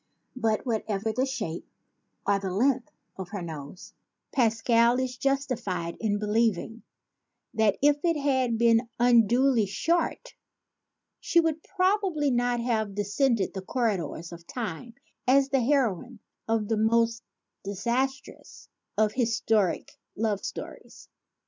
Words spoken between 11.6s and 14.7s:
prob ably not have descended the corridors of